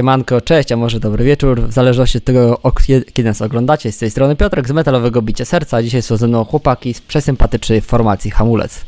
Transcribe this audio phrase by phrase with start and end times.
[0.00, 2.60] Siemanko, cześć, a może dobry wieczór, w zależności od tego,
[3.12, 3.92] kiedy nas oglądacie.
[3.92, 7.00] Z tej strony Piotrek z metalowego Bicie Serca, a dzisiaj są ze mną chłopaki z
[7.00, 8.84] przesympatycznej formacji Hamulec.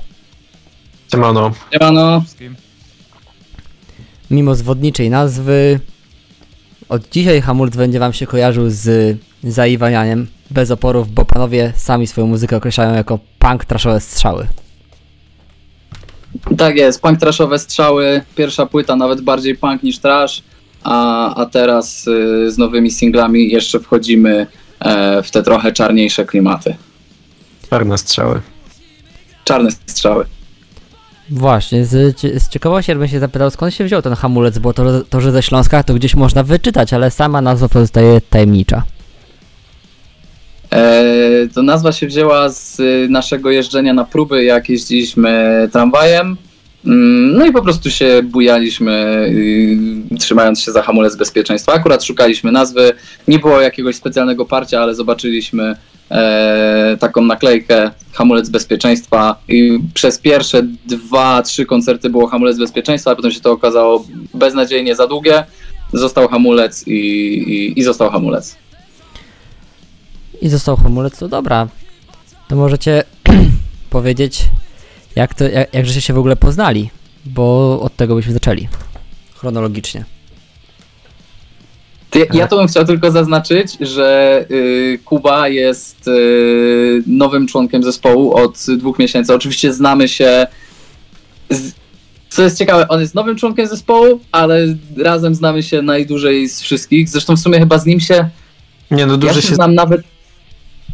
[1.11, 1.53] Siemano.
[1.73, 2.25] Siemano.
[4.31, 5.81] Mimo zwodniczej nazwy,
[6.89, 12.27] od dzisiaj Hamulec będzie wam się kojarzył z zaiwanianiem bez oporów, bo panowie sami swoją
[12.27, 14.47] muzykę określają jako punk traszowe strzały.
[16.59, 20.43] Tak jest, punk trashowe strzały, pierwsza płyta nawet bardziej punk niż trash,
[20.85, 24.47] a, a teraz y, z nowymi singlami jeszcze wchodzimy
[24.81, 26.75] e, w te trochę czarniejsze klimaty.
[27.71, 28.41] Czarne strzały.
[29.45, 30.25] Czarne strzały.
[31.31, 35.21] Właśnie, z, z ciekawości bym się zapytał, skąd się wziął ten hamulec, bo to, to,
[35.21, 38.83] że ze Śląska to gdzieś można wyczytać, ale sama nazwa pozostaje tajemnicza.
[40.73, 46.37] E, to nazwa się wzięła z y, naszego jeżdżenia na próby, jak jeździliśmy tramwajem.
[46.87, 49.27] Mm, No i po prostu się bujaliśmy,
[50.13, 51.73] y, trzymając się za hamulec bezpieczeństwa.
[51.73, 52.93] Akurat szukaliśmy nazwy,
[53.29, 55.77] nie było jakiegoś specjalnego parcia, ale zobaczyliśmy
[56.11, 63.17] e, taką naklejkę hamulec bezpieczeństwa i przez pierwsze dwa, trzy koncerty było hamulec bezpieczeństwa, a
[63.17, 64.05] potem się to okazało
[64.35, 65.45] beznadziejnie za długie.
[65.93, 68.57] Został hamulec i, i, i został hamulec.
[70.43, 71.69] I został hamulec, to dobra.
[72.49, 73.05] To możecie
[73.91, 74.45] powiedzieć,
[75.17, 76.91] jak to, jak, jak żeście się w ogóle poznali,
[77.25, 78.69] bo od tego byśmy zaczęli.
[79.35, 80.05] Chronologicznie.
[82.11, 88.35] Ty, ja to bym chciał tylko zaznaczyć, że y, Kuba jest y, nowym członkiem zespołu
[88.35, 89.35] od dwóch miesięcy.
[89.35, 90.47] Oczywiście znamy się.
[91.51, 91.73] Z,
[92.29, 94.67] co jest ciekawe, on jest nowym członkiem zespołu, ale
[95.05, 97.09] razem znamy się najdłużej z wszystkich.
[97.09, 98.29] Zresztą w sumie chyba z nim się.
[98.91, 99.55] Nie no, Ja duży się się...
[99.55, 100.03] znam nawet.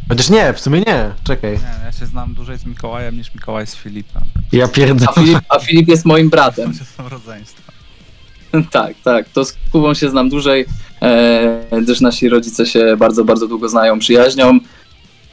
[0.09, 1.11] Chociaż nie, w sumie nie.
[1.23, 1.59] Czekaj.
[1.99, 4.21] Się znam dłużej z Mikołajem niż Mikołaj z Filipem.
[4.51, 5.11] Ja A pierdolę.
[5.15, 6.73] Filip, a Filip jest moim bratem.
[6.97, 7.71] Są rodzeństwa.
[8.71, 9.29] tak, tak.
[9.29, 10.65] To z Kubą się znam dłużej.
[11.01, 14.59] E, też nasi rodzice się bardzo, bardzo długo znają, przyjaźnią.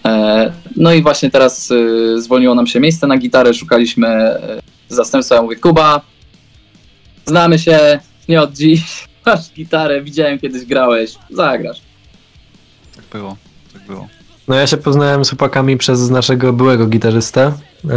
[0.05, 5.35] E, no i właśnie teraz e, zwolniło nam się miejsce na gitarę, szukaliśmy e, zastępstwa.
[5.35, 6.01] Ja mówię, Kuba,
[7.27, 8.83] znamy się, nie od dziś,
[9.27, 11.81] masz gitarę, widziałem kiedyś grałeś, zagrasz.
[12.97, 13.37] Tak było,
[13.73, 14.09] tak było.
[14.49, 17.53] No ja się poznałem z chłopakami przez naszego byłego gitarzystę.
[17.91, 17.93] Eee,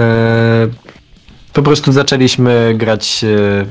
[1.54, 3.66] po prostu zaczęliśmy grać, e,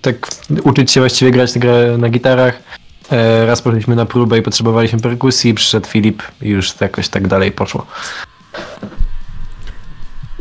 [0.00, 0.28] tak
[0.64, 2.62] uczyć się właściwie grać na, gra- na gitarach.
[3.12, 7.52] E, raz poszliśmy na próbę i potrzebowaliśmy perkusji, przyszedł Filip i już jakoś tak dalej
[7.52, 7.86] poszło.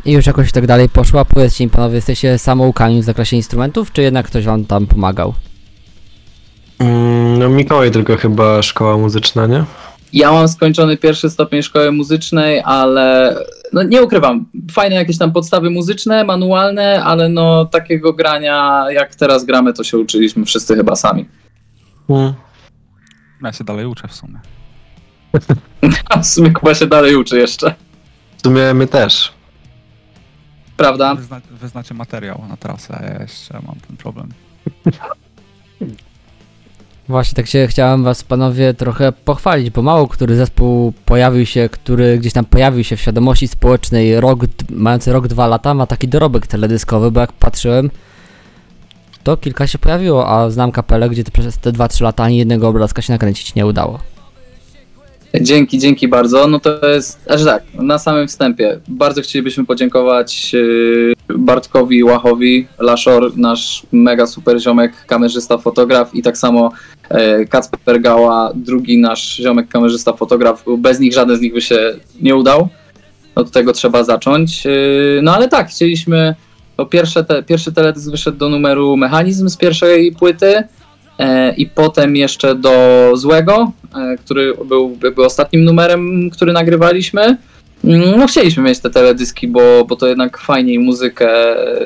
[0.05, 3.91] I już jakoś tak dalej poszło, a powiedzcie mi panowie, jesteście samoukami w zakresie instrumentów,
[3.91, 5.33] czy jednak ktoś wam tam pomagał?
[6.79, 9.63] Mm, no Mikołaj tylko chyba szkoła muzyczna, nie?
[10.13, 13.35] Ja mam skończony pierwszy stopień szkoły muzycznej, ale
[13.73, 19.45] no nie ukrywam, fajne jakieś tam podstawy muzyczne, manualne, ale no takiego grania jak teraz
[19.45, 21.25] gramy, to się uczyliśmy wszyscy chyba sami.
[22.09, 22.33] Mm.
[23.44, 24.39] Ja się dalej uczę w sumie.
[26.09, 27.73] A w sumie Kuba się dalej uczy jeszcze,
[28.38, 29.33] W sumie my też.
[30.77, 31.16] prawda?
[31.16, 34.29] Wy, zna, wy znacie materiał na trasę, a ja jeszcze mam ten problem.
[37.09, 42.17] Właśnie tak się chciałem was panowie trochę pochwalić, bo mało który zespół pojawił się, który
[42.17, 44.39] gdzieś tam pojawił się w świadomości społecznej rok,
[44.69, 47.89] mający rok, dwa lata, ma taki dorobek teledyskowy, bo jak patrzyłem,
[49.23, 52.68] to kilka się pojawiło, a znam kapelę, gdzie to przez te 2-3 lata ani jednego
[52.68, 54.00] obrazka się nakręcić nie udało.
[55.42, 56.48] Dzięki, dzięki bardzo.
[56.48, 63.38] No to jest, aż tak, na samym wstępie bardzo chcielibyśmy podziękować yy, Bartkowi Łachowi, Laszor,
[63.38, 66.72] nasz mega super ziomek, kamerzysta, fotograf i tak samo
[67.10, 70.63] e, Kacper Gała, drugi nasz ziomek, kamerzysta, fotograf.
[70.78, 72.68] Bez nich żaden z nich by się nie udał.
[73.36, 74.66] Od tego trzeba zacząć.
[74.66, 76.36] Yy, No ale tak, chcieliśmy,
[76.78, 80.63] po pierwsze te, pierwszy teledysk wyszedł do numeru Mechanizm z pierwszej płyty,
[81.22, 82.72] E, i potem jeszcze do
[83.13, 87.38] Złego, e, który był jakby ostatnim numerem, który nagrywaliśmy.
[87.83, 91.30] Mm, No chcieliśmy mieć te teledyski, bo, bo to jednak fajniej muzykę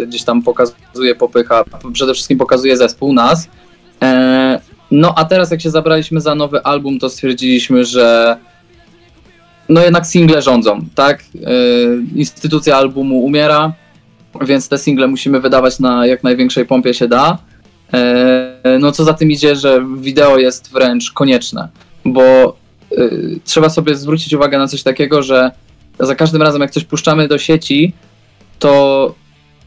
[0.08, 1.64] gdzieś tam pokazuje, popycha,
[1.94, 3.48] przede wszystkim pokazuje zespół, nas.
[4.04, 4.60] E,
[4.92, 8.38] No a teraz jak się zabraliśmy za nowy album, to stwierdziliśmy, że
[9.70, 11.20] no jednak single rządzą, tak?
[11.20, 11.50] E,
[12.16, 13.74] Instytucja albumu umiera,
[14.42, 17.38] więc te single musimy wydawać na jak największej pompie się da.
[17.94, 21.68] E, No co za tym idzie, że wideo jest wręcz konieczne,
[22.06, 22.56] bo
[22.92, 25.52] y, trzeba sobie zwrócić uwagę na coś takiego, że
[26.00, 27.94] za każdym razem jak coś puszczamy do sieci,
[28.60, 29.14] to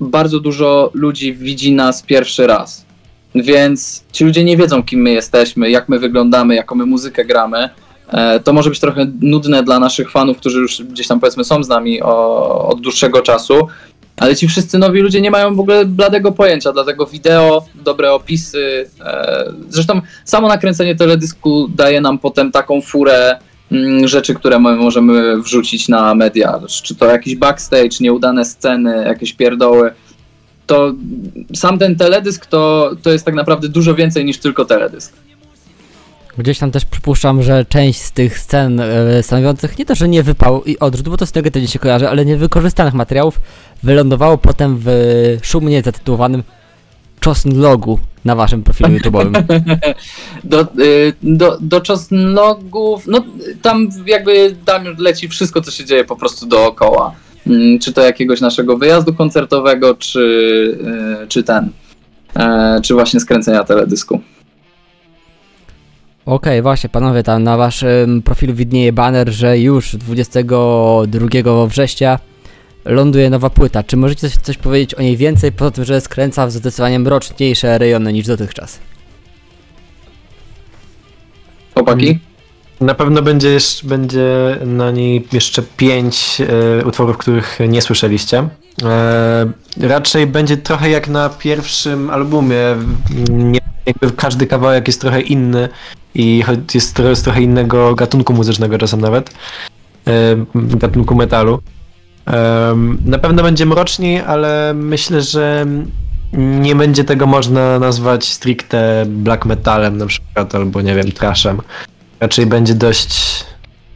[0.01, 2.87] bardzo dużo ludzi widzi nas pierwszy raz.
[3.35, 7.69] Więc ci ludzie nie wiedzą, kim my jesteśmy, jak my wyglądamy, jaką my muzykę gramy.
[8.09, 11.65] E, To może być trochę nudne dla naszych fanów, którzy już gdzieś tam powiedzmy są
[11.65, 13.67] z nami o, od dłuższego czasu.
[14.17, 18.91] Ale ci wszyscy nowi ludzie nie mają w ogóle bladego pojęcia, dlatego wideo, dobre opisy.
[19.01, 23.39] E, zresztą samo nakręcenie teledysku daje nam potem taką furę
[24.05, 26.61] rzeczy, które my możemy wrzucić na media.
[26.69, 29.91] Czy to jakiś backstage, nieudane sceny, jakieś pierdoły.
[30.67, 30.93] To
[31.55, 35.12] sam ten teledysk to, to jest tak naprawdę dużo więcej niż tylko teledysk.
[36.38, 40.23] Gdzieś tam też przypuszczam, że część z tych scen e, stanowiących nie to, że nie
[40.23, 43.41] wypał i odrzut, bo to z negatywnie się kojarzy, ale niewykorzystanych materiałów
[43.82, 44.91] wylądowało potem w
[45.43, 46.43] szumnie zatytułowanym
[47.21, 49.43] Czosnlogu na waszym profilu YouTube'owym.
[50.44, 53.25] Do, y, do, do czosnlogów, no
[53.62, 57.12] tam jakby tam leci wszystko, co się dzieje po prostu dookoła.
[57.47, 60.20] Mm, Czy to jakiegoś naszego wyjazdu koncertowego, czy,
[61.23, 61.70] y, czy ten,
[62.37, 64.21] e, czy właśnie skręcenia teledysku.
[66.26, 72.19] Okej, właśnie panowie, tam na waszym profilu widnieje baner, że już 22 września
[72.88, 73.82] ląduje nowa płyta.
[73.82, 77.79] Czy możecie coś, coś powiedzieć o niej więcej, poza tym, że skręca w zdecydowanie mroczniejsze
[77.79, 78.79] rejony niż dotychczas?
[81.75, 82.19] Chłopaki?
[82.81, 86.43] Na pewno będzie, jeszcze, będzie na niej jeszcze pięć
[86.81, 88.49] e, utworów, których nie słyszeliście.
[88.82, 92.56] E, raczej będzie trochę jak na pierwszym albumie.
[93.29, 95.69] Nie, jakby każdy kawałek jest trochę inny
[96.14, 96.44] i
[96.75, 99.31] jest trochę, z trochę innego gatunku muzycznego czasem nawet.
[100.06, 100.12] E,
[100.55, 101.61] gatunku metalu.
[103.05, 105.67] Na pewno będzie mroczniej, ale myślę, że
[106.33, 111.61] nie będzie tego można nazwać stricte black metalem na przykład, albo nie wiem, trashem.
[112.21, 113.45] Raczej będzie dość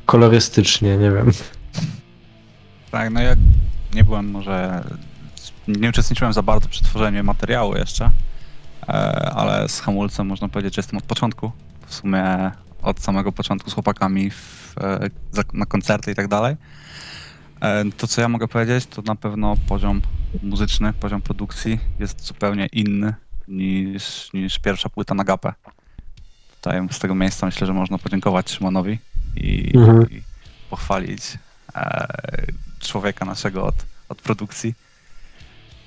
[0.06, 1.32] kolorystycznie, nie wiem.
[2.90, 3.34] Tak, no ja
[3.94, 4.84] nie byłem może.
[5.68, 8.10] Nie uczestniczyłem za bardzo przy tworzeniu materiału jeszcze,
[8.88, 8.92] e,
[9.34, 11.52] ale z hamulcem można powiedzieć, że jestem od początku.
[11.86, 12.50] W sumie
[12.82, 15.10] od samego początku z chłopakami w, e,
[15.52, 16.56] na koncerty i tak dalej.
[17.62, 20.02] E, To, co ja mogę powiedzieć, to na pewno poziom
[20.42, 23.14] muzyczny, poziom produkcji jest zupełnie inny
[23.48, 25.52] niż, niż pierwsza płyta na gapę.
[26.60, 28.98] Tutaj z tego miejsca myślę, że można podziękować Szymonowi
[29.36, 30.10] i, Mhm.
[30.10, 30.22] i
[30.70, 31.22] pochwalić
[31.74, 32.06] e,
[32.80, 33.74] człowieka naszego od,
[34.08, 34.74] od produkcji.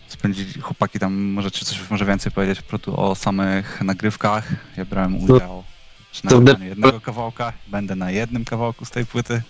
[0.07, 4.51] Spędzili chłopaki tam, możecie coś może więcej powiedzieć o samych nagrywkach.
[4.77, 5.63] Ja brałem udział
[6.11, 7.53] przy nagraniu jednego kawałka.
[7.67, 9.41] Będę na jednym kawałku z tej płyty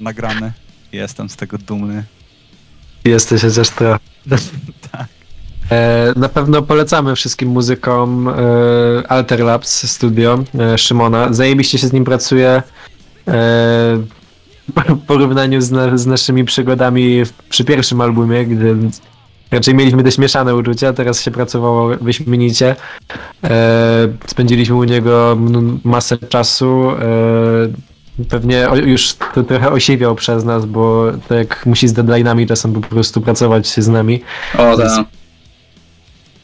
[0.00, 0.52] nagrany.
[0.94, 2.04] Jestem z tego dumny.
[3.04, 3.98] Jesteś chociaż trochę.
[4.90, 5.06] Tak.
[5.70, 8.32] E, na pewno polecamy wszystkim muzykom e,
[9.08, 11.32] Alter Labs Studio e, Szymona.
[11.32, 12.62] Zajebiście się z nim pracuje.
[14.88, 18.76] W porównaniu z, na, z naszymi przygodami w, przy pierwszym albumie, gdy
[19.50, 22.76] raczej mieliśmy te śmieszane uczucia, teraz się pracowało wyśmienicie.
[24.26, 25.38] Spędziliśmy u niego
[25.84, 26.90] masę czasu.
[28.28, 32.72] Pewnie o, już to trochę osiwiał przez nas, bo tak jak musi z deadline'ami czasem
[32.72, 34.20] po prostu pracować z nami.
[34.58, 35.04] O, tak.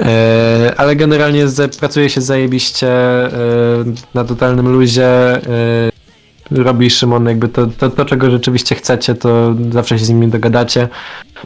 [0.01, 1.47] E, ale generalnie
[1.81, 3.31] pracuje się zajebiście e,
[4.15, 5.07] na totalnym luzie.
[5.07, 5.91] E,
[6.51, 10.89] robi Szymon jakby to, to, to, czego rzeczywiście chcecie, to zawsze się z nimi dogadacie.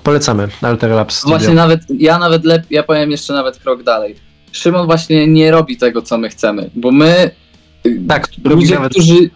[0.03, 1.39] Polecamy Alter Labs Studio.
[1.39, 4.17] Właśnie nawet, ja nawet lepiej, ja powiem jeszcze nawet krok dalej.
[4.53, 7.31] Szymon właśnie nie robi tego, co my chcemy, bo my,
[8.09, 9.31] Tak, robi ludzie, nawet- którzy,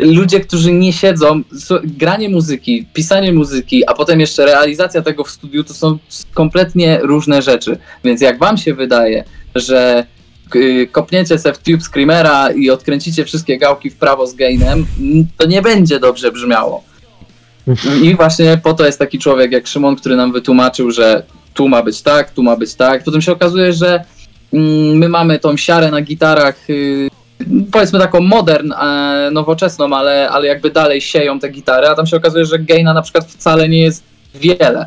[0.00, 1.42] ludzie, którzy nie siedzą,
[1.84, 5.98] granie muzyki, pisanie muzyki, a potem jeszcze realizacja tego w studiu, to są
[6.34, 7.78] kompletnie różne rzeczy.
[8.04, 10.06] Więc jak wam się wydaje, że
[10.54, 14.86] y, kopniecie se w Tube Screamera i odkręcicie wszystkie gałki w prawo z gainem,
[15.36, 16.84] to nie będzie dobrze brzmiało.
[18.02, 21.22] I właśnie po to jest taki człowiek jak Szymon, który nam wytłumaczył, że
[21.54, 23.04] tu ma być tak, tu ma być tak.
[23.04, 24.04] Potem się okazuje, że
[24.52, 27.08] mm, my mamy tą siarę na gitarach, y,
[27.72, 32.16] powiedzmy taką modern, e, nowoczesną, ale, ale jakby dalej sieją te gitary, a tam się
[32.16, 34.04] okazuje, że gaina na przykład wcale nie jest
[34.34, 34.86] wiele,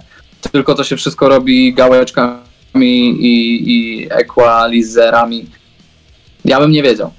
[0.51, 5.45] tylko to się wszystko robi gałeczkami i, i equalizerami.
[6.45, 7.11] Ja bym nie wiedział.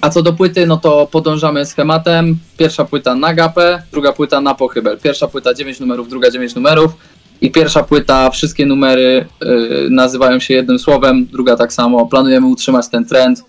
[0.00, 2.38] A co do płyty, no to podążamy schematem.
[2.56, 4.98] Pierwsza płyta na gapę, druga płyta na pochybel.
[4.98, 6.92] Pierwsza płyta 9 numerów, druga 9 numerów.
[7.40, 12.06] I pierwsza płyta, wszystkie numery y, nazywają się jednym słowem, druga tak samo.
[12.06, 13.42] Planujemy utrzymać ten trend,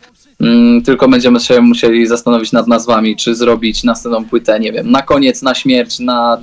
[0.86, 5.41] tylko będziemy się musieli zastanowić nad nazwami, czy zrobić następną płytę, nie wiem, na koniec,
[5.41, 6.38] na śmierć, na...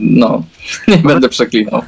[0.00, 0.42] No,
[0.88, 1.82] nie będę przeklinał.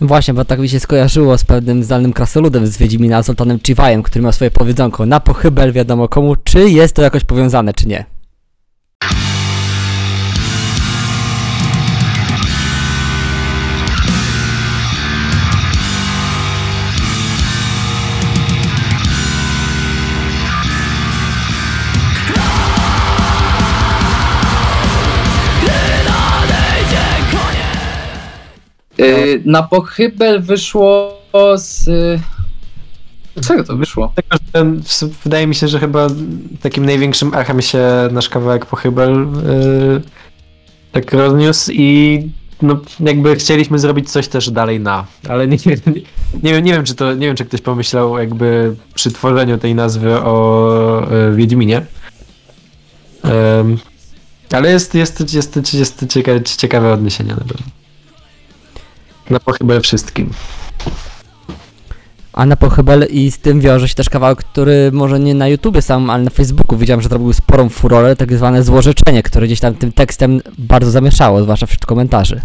[0.00, 4.22] Właśnie, bo tak mi się skojarzyło z pewnym zdalnym krasoludem z Wiedźmina, Zoltanem Chiwajem, który
[4.22, 8.13] miał swoje powiedzonko na pochybel wiadomo komu, czy jest to jakoś powiązane, czy nie.
[29.00, 31.18] Y, na pochybel wyszło
[31.56, 31.88] z...
[31.88, 32.20] y,
[33.48, 34.12] Czego to wyszło?
[34.14, 34.38] Tylko,
[35.00, 36.06] że wydaje mi się, że chyba
[36.60, 37.82] takim największym echem się
[38.12, 40.02] nasz kawałek pochybel yy,
[40.92, 42.20] tak rozniósł i
[42.62, 45.76] no jakby chcieliśmy zrobić coś też dalej na, ale nie, nie,
[46.42, 49.74] nie, wiem, nie wiem czy to, nie wiem czy ktoś pomyślał jakby przy tworzeniu tej
[49.74, 51.86] nazwy o yy, Wiedźminie.
[54.52, 57.66] Ale jest, jest, jest, jest, jest ciekawe, ciekawe odniesienie na pewno.
[59.30, 60.30] Na pochybel wszystkim.
[62.32, 65.82] A na pochybel i z tym wiąże się też kawałek, który może nie na YouTubie
[65.82, 69.74] sam, ale na Facebooku widziałem, że zrobił sporą furorę, tak zwane złorzeczenie, które gdzieś tam
[69.74, 72.40] tym tekstem bardzo zamieszało, zwłaszcza wśród komentarzy.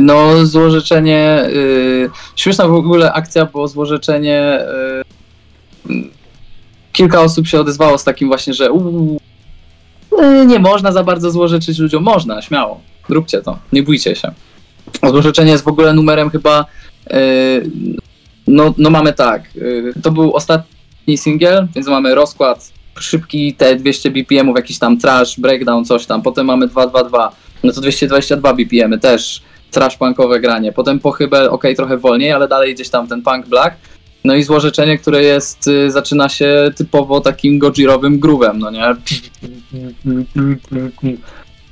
[0.00, 1.44] No, złożeczenie.
[1.46, 4.60] Y, śmieszna w ogóle akcja, bo złożeczenie.
[5.90, 5.92] Y,
[6.92, 9.18] kilka osób się odezwało z takim właśnie, że uu,
[10.46, 12.02] nie można za bardzo złorzeczyć ludziom.
[12.02, 12.80] Można, śmiało.
[13.08, 14.32] Róbcie to, nie bójcie się.
[15.00, 16.66] A Złorzeczenie jest w ogóle numerem chyba.
[17.12, 17.70] Y,
[18.46, 19.56] no, no mamy tak.
[19.56, 25.40] Y, to był ostatni singiel, więc mamy rozkład szybki, te 200 BPM-ów, jakiś tam trash,
[25.40, 26.22] breakdown, coś tam.
[26.22, 27.32] Potem mamy 222.
[27.64, 30.72] No to 222 BPM też trash punkowe granie.
[30.72, 33.76] Potem pochybel, ok, trochę wolniej, ale dalej gdzieś tam ten punk black.
[34.24, 38.84] No i złożeczenie, które jest, y, zaczyna się typowo takim gojirowym groovem, no nie?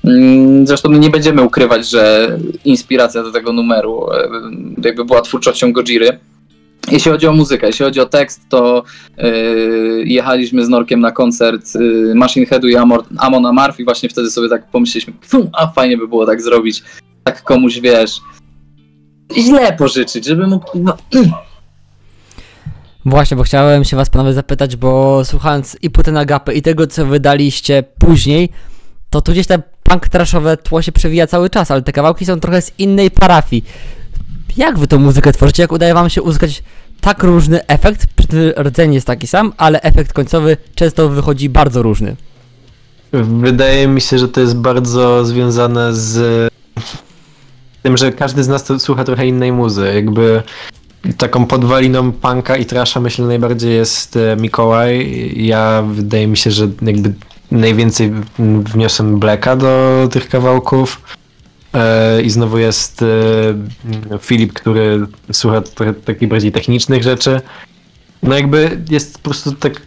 [0.05, 4.29] Mm, Zresztą nie będziemy ukrywać, że inspiracja do tego numeru e,
[4.85, 6.19] jakby była twórczością Gojiry.
[6.91, 8.83] Jeśli chodzi o muzykę, jeśli chodzi o tekst, to
[9.19, 14.09] yy, jechaliśmy z Norkiem na koncert yy, Machine Headu i Amor, Amon Amarth i właśnie
[14.09, 16.83] wtedy sobie tak pomyśleliśmy, "Fu, a fajnie by było tak zrobić,
[17.25, 18.21] tak komuś, wiesz,
[19.39, 20.67] źle pożyczyć, żeby mógł...
[20.75, 20.97] No,
[23.05, 26.87] Właśnie, bo chciałem się was panowie zapytać, bo słuchając i Płyty na Gapę i tego,
[26.87, 28.49] co wydaliście później,
[29.11, 32.41] to tu gdzieś te punk trashowe tło się przewija cały czas, ale te kawałki są
[32.41, 33.65] trochę z innej parafii.
[34.57, 35.63] Jak wy tą muzykę tworzycie?
[35.63, 36.63] Jak udaje wam się uzyskać
[37.01, 38.07] tak różny efekt?
[38.59, 42.17] Rdzeń jest taki sam, ale efekt końcowy często wychodzi bardzo różny.
[43.13, 46.49] Wydaje mi się, że to jest bardzo związane z
[47.83, 49.93] tym, że każdy z nas to słucha trochę innej muzy.
[49.95, 50.43] Jakby
[51.17, 55.33] taką podwaliną punka i trasha myślę najbardziej jest e, Mikołaj.
[55.37, 57.13] Ja wydaje mi się, że jakby
[57.51, 58.13] najwięcej
[58.75, 61.01] wniosłem Blacka do tych kawałków.
[61.75, 67.41] E, I znowu jest e, Filip, który słucha trochę takich bardziej technicznych rzeczy.
[68.23, 69.81] No jakby jest po prostu tak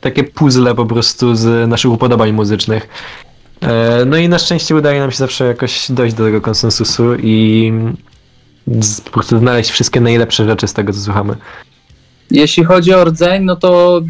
[0.00, 2.88] takie puzzle po prostu z naszych upodobań muzycznych.
[3.60, 7.72] E, No i na szczęście udaje nam się zawsze jakoś dojść do tego konsensusu i
[9.04, 11.36] po prostu znaleźć wszystkie najlepsze rzeczy z tego, co słuchamy.
[12.30, 14.00] Jeśli chodzi o rdzeń, no to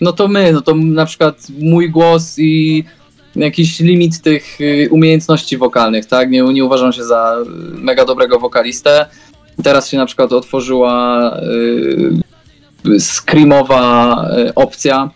[0.00, 2.84] no to my, no to na przykład mój głos i
[3.36, 6.30] jakiś limit tych y, umiejętności wokalnych, tak?
[6.30, 9.06] Nie, nie uważam się za y, mega dobrego wokalistę.
[9.62, 11.36] Teraz się na przykład otworzyła
[12.86, 15.10] y, screamowa y, opcja.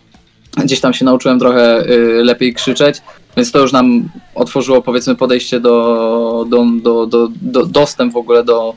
[0.63, 1.83] Gdzieś tam się nauczyłem trochę
[2.23, 3.01] lepiej krzyczeć,
[3.37, 8.43] więc to już nam otworzyło powiedzmy podejście do, do, do, do, do dostęp w ogóle
[8.43, 8.73] do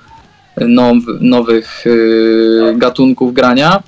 [0.57, 1.85] now, nowych
[2.75, 3.83] gatunków grania.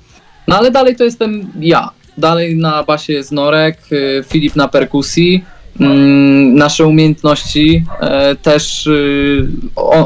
[0.49, 1.91] No ale dalej to jestem ja.
[2.19, 5.45] Dalej na basie jest Norek, y, Filip na perkusji.
[5.81, 9.47] Mm, nasze umiejętności e, też, y,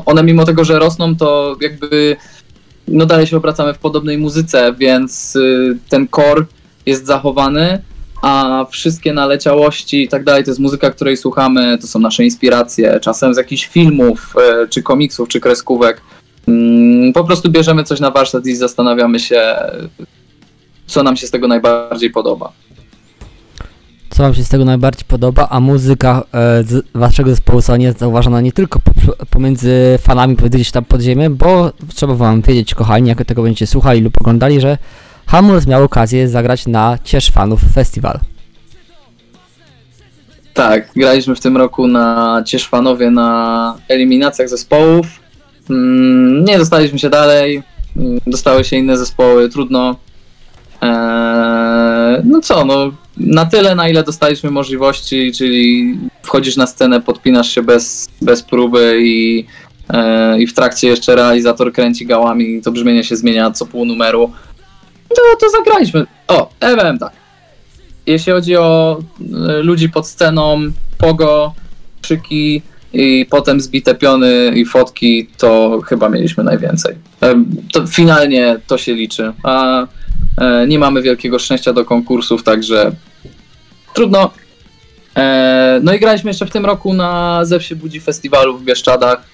[0.06, 2.16] one mimo tego, że rosną, to jakby
[2.88, 6.44] no dalej się obracamy w podobnej muzyce, więc y, ten core
[6.86, 7.82] jest zachowany,
[8.22, 13.00] a wszystkie naleciałości i tak dalej, to jest muzyka, której słuchamy, to są nasze inspiracje,
[13.00, 16.00] czasem z jakichś filmów, e, czy komiksów, czy kreskówek.
[16.48, 19.56] Mm, Po prostu bierzemy coś na warsztat i zastanawiamy się,
[20.86, 22.52] co nam się z tego najbardziej podoba.
[24.10, 27.92] Co wam się z tego najbardziej podoba, a muzyka e, z waszego zespołu została nie
[27.92, 28.92] zauważona nie tylko po,
[29.30, 34.00] pomiędzy fanami gdzieś tam pod ziemię, bo trzeba wam wiedzieć, kochani, jak tego będziecie słuchali
[34.00, 34.78] lub oglądali, że
[35.26, 38.20] Hamurs miał okazję zagrać na Ciesz Fanów Festival.
[40.54, 45.06] Tak, graliśmy w tym roku na Cieszwanowie na eliminacjach zespołów.
[45.70, 47.62] Mm, Nie dostaliśmy się dalej,
[47.96, 49.96] mm, dostały się inne zespoły, trudno.
[50.84, 57.50] Eee, no co, no na tyle, na ile dostaliśmy możliwości, czyli wchodzisz na scenę, podpinasz
[57.50, 59.46] się bez, bez próby i,
[59.88, 63.84] e, i w trakcie jeszcze realizator kręci gałami i to brzmienie się zmienia co pół
[63.84, 64.32] numeru.
[65.08, 66.06] To, to zagraliśmy.
[66.28, 67.12] O, powiem tak.
[68.06, 68.98] Jeśli chodzi o
[69.48, 70.60] e, ludzi pod sceną,
[70.98, 71.54] pogo,
[72.02, 72.62] krzyki
[72.92, 76.94] i potem zbite piony i fotki, to chyba mieliśmy najwięcej.
[77.22, 79.86] E, To finalnie to się liczy, a
[80.68, 82.92] nie mamy wielkiego szczęścia do konkursów, także
[83.94, 84.30] trudno.
[85.16, 89.24] E, no i graliśmy jeszcze w tym roku na Zew się budzi festiwalu w Bieszczadach.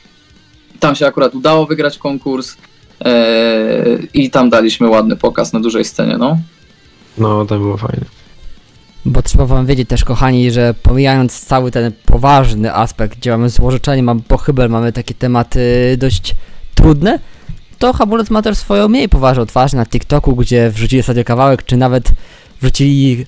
[0.80, 2.57] Tam się akurat udało wygrać konkurs
[3.04, 3.14] e,
[4.14, 6.38] i tam daliśmy ładny pokaz na dużej scenie, no.
[7.19, 8.04] No, to było fajne.
[9.04, 14.02] Bo trzeba wam wiedzieć też, kochani, że pomijając cały ten poważny aspekt, gdzie mamy złożyczenie,
[14.02, 16.35] mamy pochybel, mamy takie tematy dość
[16.75, 17.19] trudne,
[17.81, 21.77] to Hamulec ma też swoją mniej poważną twarz na TikToku, gdzie wrzucili sobie kawałek, czy
[21.77, 22.05] nawet
[22.61, 23.27] wrzucili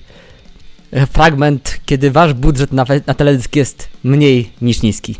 [0.91, 5.15] e, fragment, kiedy wasz budżet na, na teledysk jest mniej niż niski.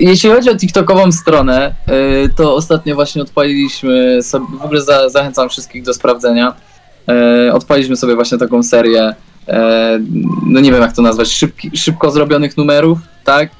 [0.00, 1.74] Jeśli chodzi o TikTokową stronę,
[2.24, 6.54] y, to ostatnio właśnie odpaliliśmy sobie, w ogóle za, zachęcam wszystkich do sprawdzenia.
[7.48, 9.14] Y, Odpaliliśmy sobie właśnie taką serię,
[9.48, 10.00] e,
[10.46, 13.50] no nie wiem jak to nazwać, szybki, szybko zrobionych numerów, tak?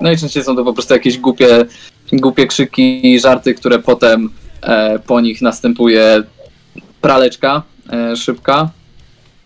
[0.00, 1.66] Najczęściej są to po prostu jakieś głupie,
[2.12, 4.30] głupie krzyki żarty, które potem
[4.62, 6.22] e, po nich następuje
[7.00, 7.62] praleczka
[7.92, 8.70] e, szybka.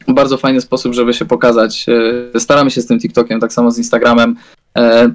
[0.09, 1.87] Bardzo fajny sposób, żeby się pokazać.
[2.35, 4.37] E, Staramy się z tym TikTokiem, tak samo z Instagramem.
[4.79, 5.11] E,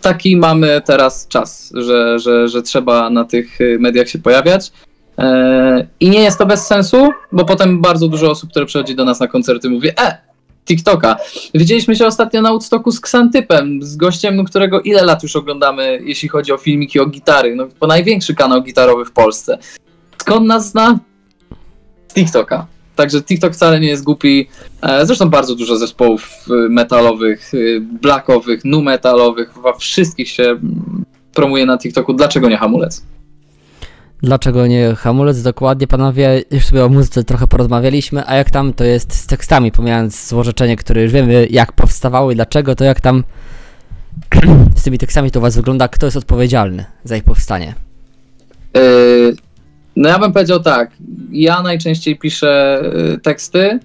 [0.00, 4.72] taki mamy teraz czas, że, że, że trzeba na tych y, mediach się pojawiać.
[5.18, 9.04] E, I nie jest to bez sensu, bo potem bardzo dużo osób, które przychodzi do
[9.04, 10.18] nas na koncerty, mówi: E,
[10.68, 11.16] TikToka.
[11.54, 16.00] Widzieliśmy się ostatnio na Woodstocku z Ksantypem, z gościem, no, którego ile lat już oglądamy,
[16.04, 17.56] jeśli chodzi o filmiki o gitary.
[17.56, 19.58] No, to największy kanał gitarowy w Polsce.
[20.18, 20.98] Skąd nas zna?
[22.08, 22.66] Z TikToka.
[22.96, 24.48] Także TikTok wcale nie jest głupi.
[24.82, 30.60] E, Zresztą bardzo dużo zespołów y, metalowych, y, blackowych, nu metalowych, chyba wszystkich się
[31.34, 32.12] promuje na TikToku.
[32.12, 33.02] Dlaczego nie hamulec?
[34.22, 35.42] Dlaczego nie hamulec?
[35.42, 39.72] Dokładnie, panowie, już sobie o muzyce trochę porozmawialiśmy, a jak tam to jest z tekstami,
[39.72, 43.24] pomijając złożeczenie, które już wiemy jak powstawały dlaczego, to jak tam
[44.76, 47.74] z tymi tekstami to u was wygląda, kto jest odpowiedzialny za ich powstanie?
[48.76, 48.80] E,
[49.96, 50.90] No ja bym powiedział tak,
[51.32, 52.82] ja najczęściej piszę
[53.14, 53.78] e, teksty,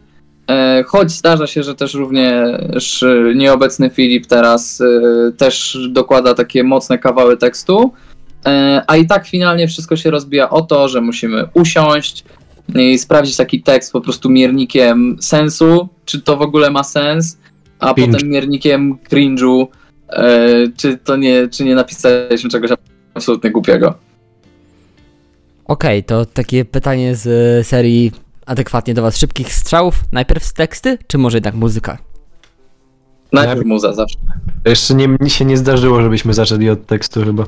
[0.49, 4.83] e, choć zdarza się, że też również nieobecny Filip teraz
[5.37, 7.93] też dokłada takie mocne kawały tekstu,
[8.87, 12.23] a i tak finalnie wszystko się rozbija o to, że musimy usiąść
[12.75, 17.37] i sprawdzić taki tekst po prostu miernikiem sensu, czy to w ogóle ma sens,
[17.79, 18.11] a Cringe.
[18.11, 19.67] potem miernikiem cringe'u,
[20.09, 22.71] e, czy to nie, czy nie napisaliśmy czegoś
[23.13, 23.93] absolutnie głupiego.
[25.65, 28.11] Okej, to takie pytanie z e, serii
[28.45, 29.95] adekwatnie do was szybkich strzałów.
[30.11, 31.97] Najpierw z teksty, czy może jednak muzyka?
[33.31, 34.17] Najpierw muza zawsze.
[34.65, 37.45] Jeszcze nie, mi się nie zdarzyło, żebyśmy zaczęli od tekstu chyba.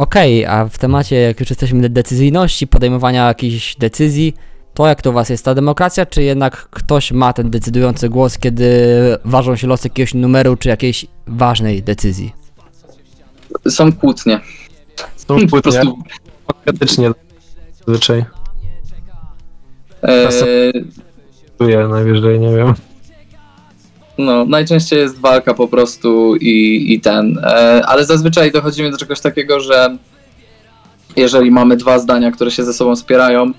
[0.00, 4.34] Okej, a w temacie, jak już jesteśmy decyzyjności, podejmowania jakichś decyzji,
[4.74, 8.38] to jak to u was jest ta demokracja, czy jednak ktoś ma ten decydujący głos,
[8.38, 8.86] kiedy
[9.24, 12.32] ważą się losy jakiegoś numeru, czy jakiejś ważnej decyzji?
[13.68, 14.40] Są kłótnie.
[15.16, 15.98] Są Po prostu
[16.48, 17.10] demokratycznie
[17.86, 18.24] zazwyczaj.
[20.02, 20.28] e,
[21.58, 22.74] Czuję najwyżej, nie wiem.
[24.20, 27.38] No, najczęściej jest walka po prostu i, i ten.
[27.38, 29.96] E, ale zazwyczaj dochodzimy do czegoś takiego, że
[31.16, 33.52] jeżeli mamy dwa zdania, które się ze sobą wspierają,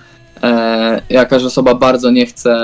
[0.43, 2.57] e, jakaś osoba bardzo nie chce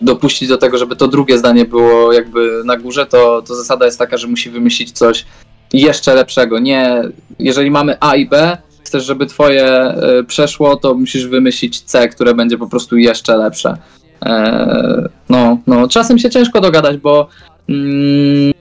[0.00, 3.98] dopuścić do tego, żeby to drugie zdanie było jakby na górze, to, to zasada jest
[3.98, 5.24] taka, że musi wymyślić coś
[5.72, 6.58] jeszcze lepszego.
[6.58, 7.02] Nie,
[7.38, 12.34] jeżeli mamy A i B, chcesz, żeby twoje e, przeszło, to musisz wymyślić C, które
[12.34, 13.76] będzie po prostu jeszcze lepsze.
[14.24, 17.28] E, no, no, czasem się ciężko dogadać, bo
[17.68, 18.52] mm,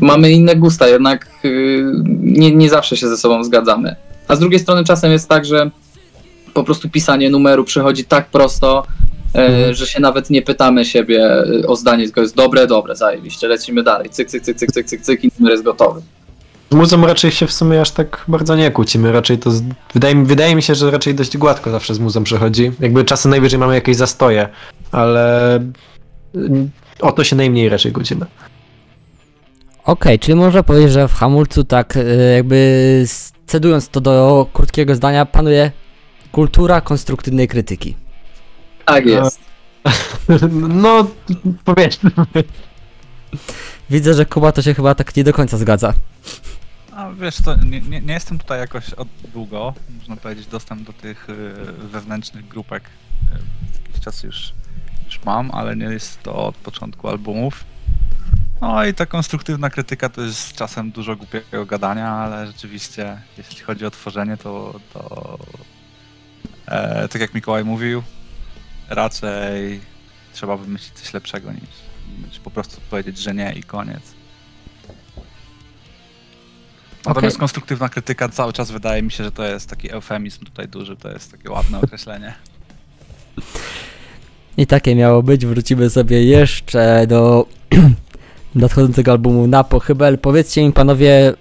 [0.00, 1.84] mamy inne gusta, jednak y,
[2.20, 3.96] nie, nie zawsze się ze sobą zgadzamy.
[4.28, 5.70] A z drugiej strony czasem jest tak, że
[6.54, 8.86] po prostu pisanie numeru przychodzi tak prosto,
[9.34, 9.74] e, Mhm.
[9.74, 11.30] że się nawet nie pytamy siebie
[11.66, 15.00] o zdanie, tylko jest dobre, dobre, zajebiście, lecimy dalej, cyk, cyk, cyk, cyk, cyk, cyk,
[15.02, 16.00] cyk i numer jest gotowy.
[16.70, 19.12] Z muzą raczej się w sumie aż tak bardzo nie kłócimy.
[19.12, 19.50] Raczej to.
[19.50, 19.62] Z...
[19.94, 22.72] Wydaje, mi- wydaje mi się, że raczej dość gładko zawsze z muzą przechodzi.
[22.80, 24.48] Jakby czasem najwyżej mamy jakieś zastoje,
[24.92, 25.54] ale.
[26.34, 28.26] mm, O to się najmniej raczej kłócimy.
[29.84, 32.04] Okej, czyli można powiedzieć, że w hamulcu tak e,
[32.36, 35.70] jakby scedując to do krótkiego zdania panuje
[36.32, 37.96] kultura konstruktywnej krytyki.
[38.84, 39.40] Tak jest.
[40.68, 41.06] No,
[41.64, 42.10] powiedzmy.
[43.90, 45.94] Widzę, że Kuba to się chyba tak nie do końca zgadza.
[46.96, 50.92] A wiesz co, nie, nie, nie jestem tutaj jakoś od długo, można powiedzieć, dostęp do
[50.92, 51.34] tych y,
[51.78, 54.52] wewnętrznych grupek y, jakiś czas już,
[55.06, 57.64] już mam, ale nie jest to od początku albumów.
[58.60, 63.86] No i ta konstruktywna krytyka to jest czasem dużo głupiego gadania, ale rzeczywiście, jeśli chodzi
[63.86, 65.38] o tworzenie, to, to
[66.66, 68.02] e, tak jak Mikołaj mówił,
[68.88, 69.80] raczej
[70.32, 71.70] trzeba wymyślić coś lepszego niż,
[72.28, 74.15] niż po prostu powiedzieć, że nie i koniec.
[77.06, 77.40] Natomiast Okej.
[77.40, 81.08] konstruktywna krytyka cały czas wydaje mi się, że to jest taki eufemizm tutaj duży, to
[81.10, 82.34] jest takie ładne określenie.
[84.56, 85.46] I takie miało być.
[85.46, 87.46] Wrócimy sobie jeszcze do
[88.54, 90.18] nadchodzącego albumu na pochybel.
[90.18, 91.34] Powiedzcie mi panowie, e,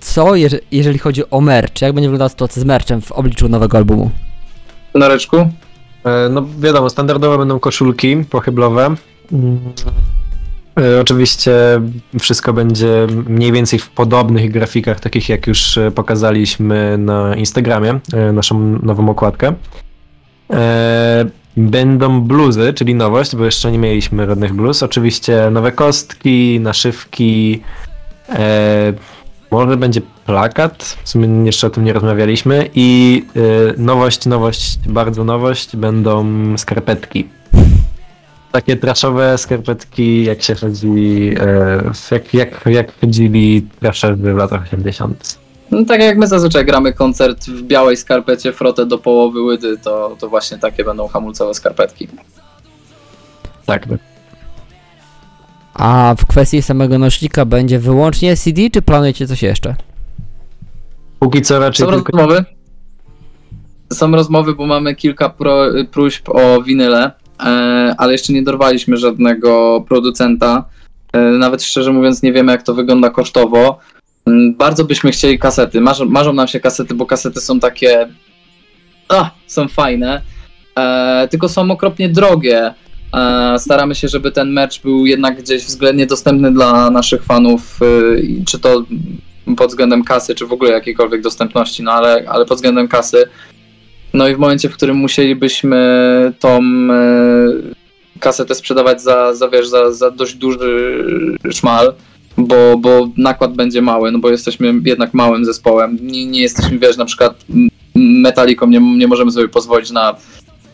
[0.00, 1.82] co jeże- jeżeli chodzi o merch?
[1.82, 4.10] Jak będzie wyglądała sytuacja z merchem w obliczu nowego albumu?
[4.94, 5.36] Noreczku?
[5.36, 5.48] E,
[6.30, 8.94] No wiadomo, standardowo będą koszulki pochyblowe.
[10.80, 11.52] E, Oczywiście
[12.20, 18.32] wszystko będzie mniej więcej w podobnych grafikach, takich jak już e, pokazaliśmy na Instagramie, e,
[18.32, 19.54] naszą nową okładkę.
[21.56, 24.82] Będą bluzy, czyli nowość, bo jeszcze nie mieliśmy żadnych bluz.
[24.82, 27.62] Oczywiście nowe kostki, naszywki.
[29.50, 32.70] Może będzie plakat, w sumie jeszcze o tym nie rozmawialiśmy.
[32.74, 33.24] I
[33.78, 36.24] nowość, nowość, bardzo nowość, będą
[36.56, 37.28] skarpetki.
[38.52, 45.38] Takie traszowe skarpetki, jak się chodzi, e, jak, jak, jak chodzili traszerzy w latach 80.
[45.70, 50.16] No, tak jak my zazwyczaj gramy koncert w białej skarpecie, frotę do połowy łydy, to,
[50.20, 52.08] to właśnie takie będą hamulcowe skarpetki.
[53.66, 53.98] Tak, tak.
[55.74, 59.74] A w kwestii samego nośnika będzie wyłącznie CD, czy planujecie coś jeszcze?
[61.18, 62.12] Póki co raczej Są tylko...
[62.12, 62.44] rozmowy.
[63.92, 67.10] Są rozmowy, bo mamy kilka pro, próśb o winyle,
[67.98, 70.64] ale jeszcze nie dorwaliśmy żadnego producenta.
[71.12, 73.78] E, nawet szczerze mówiąc, nie wiemy, jak to wygląda kosztowo.
[74.26, 75.80] Mm, Bardzo byśmy chcieli kasety.
[75.80, 78.08] Marzą, marzą nam się kasety, bo kasety są takie.
[79.08, 80.22] A, są fajne.
[80.78, 82.74] E, tylko są okropnie drogie.
[83.14, 87.80] E, staramy się, żeby ten mecz był jednak gdzieś względnie dostępny dla naszych fanów,
[88.22, 88.84] i czy to
[89.56, 93.24] pod względem kasy, czy w ogóle jakiejkolwiek dostępności, no ale, ale pod względem kasy.
[94.14, 97.02] No i w momencie, w którym musielibyśmy tą e,
[98.20, 101.04] kasetę sprzedawać za, za, wiesz, za, za dość duży
[101.50, 101.94] szmal,
[102.36, 105.98] bo, bo nakład będzie mały, no bo jesteśmy jednak małym zespołem.
[106.02, 107.44] Nie, nie jesteśmy, wiesz, na przykład
[107.94, 110.16] metaliką, nie, nie możemy sobie pozwolić na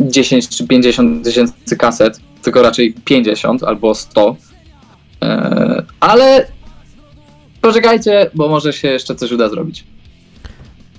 [0.01, 4.37] 10 czy 50 tysięcy kaset, tylko raczej 50 albo 100.
[5.22, 6.46] E, ale
[7.61, 9.85] poczekajcie, bo może się jeszcze coś uda zrobić.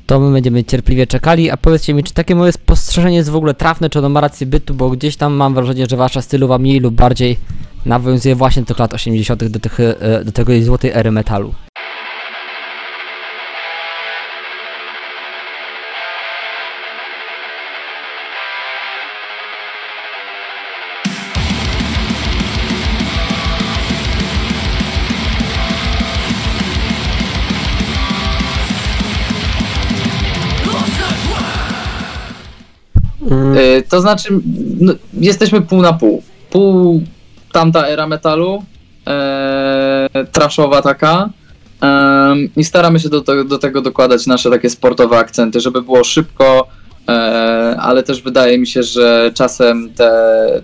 [0.09, 3.53] To my będziemy cierpliwie czekali, a powiedzcie mi, czy takie moje spostrzeżenie jest w ogóle
[3.53, 6.79] trafne, czy ono ma rację bytu, bo gdzieś tam mam wrażenie, że wasza stylowa mniej
[6.79, 7.37] lub bardziej
[7.85, 11.53] nawiązuje właśnie do tych lat 80., do, tych, e, do tego złotej ery metalu.
[33.39, 34.29] Mm, E, to znaczy,
[34.79, 36.23] no, jesteśmy pół na pół.
[36.49, 37.01] Pół
[37.51, 38.63] tamta era metalu,
[39.07, 41.29] e, trashowa taka.
[42.57, 46.67] I staramy się do, do tego dokładać nasze takie sportowe akcenty, żeby było szybko,
[47.09, 47.11] e,
[47.79, 50.11] ale też wydaje mi się, że czasem te,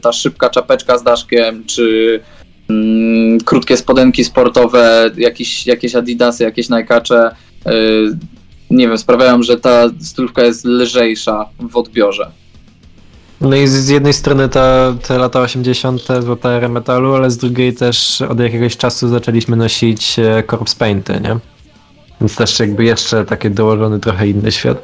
[0.01, 2.19] ta szybka czapeczka z daszkiem, czy
[2.69, 7.35] mm, krótkie spodenki sportowe, jakieś, jakieś adidasy, jakieś najkacze,
[7.65, 7.71] e,
[8.69, 12.31] nie wiem, sprawiają, że ta stylówka jest lżejsza w odbiorze.
[13.45, 16.01] No i z, z jednej strony ta, te lata 80.
[16.19, 21.13] złota era metalu, ale z drugiej też od jakiegoś czasu zaczęliśmy nosić e, corpse painty,
[21.23, 21.37] nie?
[22.21, 24.77] Więc też jakby jeszcze taki dołożony trochę inny świat.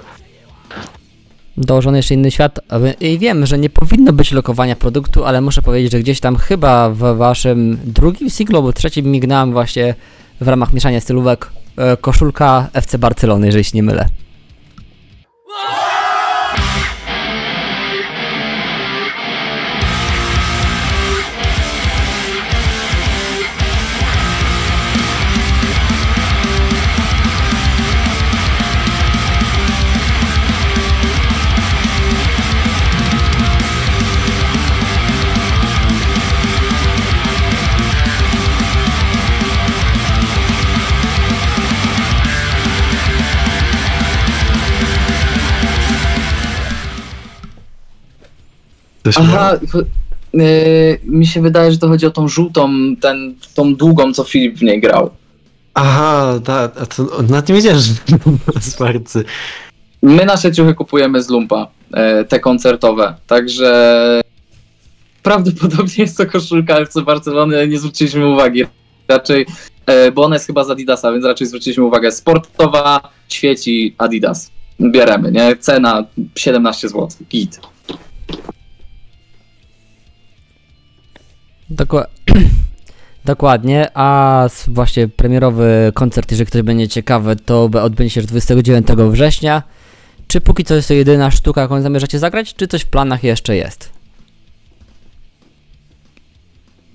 [1.57, 2.59] Dołożony jeszcze inny świat
[2.99, 6.89] i wiem, że nie powinno być lokowania produktu, ale muszę powiedzieć, że gdzieś tam chyba
[6.89, 9.95] w waszym drugim singlu, albo trzecim mignąłem właśnie
[10.41, 14.09] w ramach mieszania stylówek e, koszulka FC Barcelony, jeżeli się nie mylę.
[49.17, 49.85] Aha, ch-
[50.33, 52.69] yy, mi się wydaje, że to chodzi o tą żółtą,
[53.01, 55.09] ten, tą długą, co Filip w niej grał.
[55.73, 57.93] Aha, tak, a to na tym wiedziałem, że.
[60.01, 64.21] My nasze ciuchy kupujemy z Lumpa, e, te koncertowe, także
[65.23, 68.63] prawdopodobnie jest to koszulka FC Barcelony, ale nie zwróciliśmy uwagi.
[69.07, 69.45] Raczej,
[69.85, 72.11] e, bo ona jest chyba z Adidasa, więc raczej zwróciliśmy uwagę.
[72.11, 74.51] Sportowa, świeci Adidas.
[74.81, 75.55] Bieremy, nie?
[75.55, 76.03] Cena
[76.35, 77.07] 17 zł.
[77.29, 77.59] Git.
[81.71, 82.07] Dokła-
[83.25, 89.63] Dokładnie, a właśnie premierowy koncert, jeżeli ktoś będzie ciekawy, to odbędzie się 29 września.
[90.27, 93.55] Czy póki co jest to jedyna sztuka, jaką zamierzacie zagrać, czy coś w planach jeszcze
[93.55, 93.93] jest?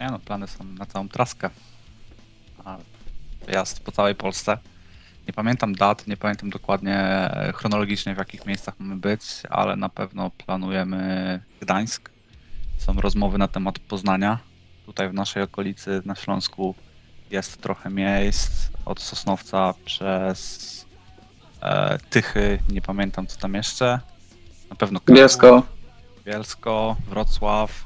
[0.01, 1.51] Nie no, plany są na całą traskę.
[3.47, 4.59] Wyjazd po całej Polsce.
[5.27, 9.89] Nie pamiętam dat, nie pamiętam dokładnie e, chronologicznie w jakich miejscach mamy być, ale na
[9.89, 12.11] pewno planujemy Gdańsk.
[12.79, 14.39] Są rozmowy na temat Poznania.
[14.87, 16.75] Tutaj w naszej okolicy na Śląsku
[17.31, 20.87] jest trochę miejsc od Sosnowca przez
[21.63, 24.01] e, Tychy, nie pamiętam co tam jeszcze.
[24.71, 25.17] Na pewno Kraków.
[25.17, 25.63] Bielsko.
[26.25, 27.85] Bielsko, Wrocław.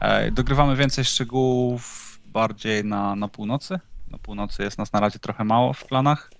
[0.00, 3.80] E, dogrywamy więcej szczegółów bardziej na, na północy.
[4.08, 6.30] Na północy jest nas na razie trochę mało w planach.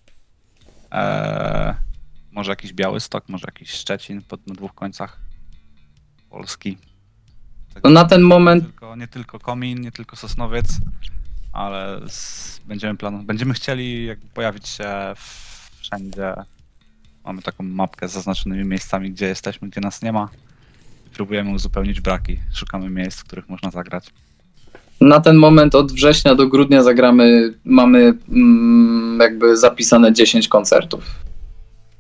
[0.93, 1.75] E,
[2.33, 5.21] może jakiś Białystok, może jakiś Szczecin pod, na dwóch końcach
[6.31, 6.79] Polski.
[7.85, 10.67] No na ten moment nie tylko, nie tylko Komin, nie tylko Sosnowiec,
[11.53, 14.85] ale z, będziemy plan, będziemy chcieli jakby pojawić się
[15.17, 16.35] w- wszędzie.
[17.25, 20.29] Mamy taką mapkę z zaznaczonymi miejscami, gdzie jesteśmy, gdzie nas nie ma.
[21.15, 22.39] Próbujemy uzupełnić braki.
[22.55, 24.11] Szukamy miejsc, w których można zagrać.
[25.01, 31.05] Na ten moment od września do grudnia zagramy, mamy mm, jakby zapisane 10 koncertów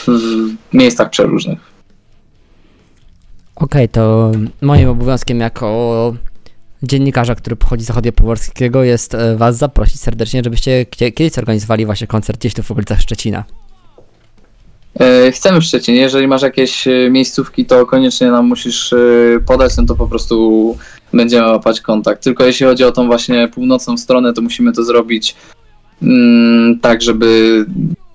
[0.06, 1.73] w miejscach przeróżnych.
[3.56, 6.14] Okej, to moim obowiązkiem jako
[6.82, 11.86] dziennikarza, który pochodzi z zachodu pomorskiego jest e, was zaprosić serdecznie, żebyście kie- kiedyś zorganizowali
[11.86, 13.44] właśnie koncert gdzieś tu w okolicach Szczecina.
[15.00, 18.94] E, Chcemy w Szczecinie, jeżeli masz jakieś e, miejscówki, to koniecznie nam musisz
[19.46, 20.76] podać, no to po prostu
[21.12, 22.24] będziemy łapać kontakt.
[22.24, 25.36] Tylko jeśli chodzi o tą właśnie północną stronę, to musimy to zrobić
[26.02, 27.64] mm, tak, żeby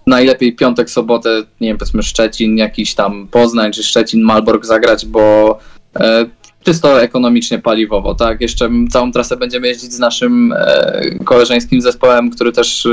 [0.10, 5.58] najlepiej piątek, sobotę, nie wiem, powiedzmy Szczecin, jakiś tam Poznań czy Szczecin, Malbork zagrać, bo
[6.00, 6.26] e,
[6.63, 8.41] czysto ekonomicznie paliwowo, tak?
[8.41, 12.89] Jeszcze całą trasę będziemy jeździć z naszym e, koleżeńskim zespołem, który też e,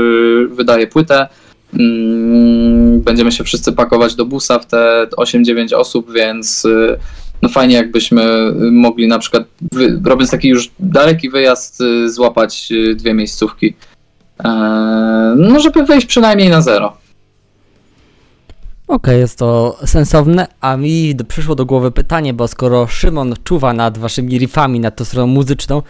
[0.47, 1.27] wydaje płytę.
[1.73, 6.97] Mm, Będziemy się wszyscy pakować do busa w te 8-9 osób, więc y,
[7.41, 9.43] no fajnie jakbyśmy mogli na przykład,
[10.05, 13.73] robiąc taki już daleki wyjazd, y, złapać y, dwie miejscówki.
[15.35, 16.97] No, żeby wejść przynajmniej na zero.
[18.87, 23.97] Okej, jest to sensowne, a mi przyszło do głowy pytanie, bo skoro Szymon czuwa nad
[23.97, 25.81] waszymi riffami, nad tą stroną muzyczną,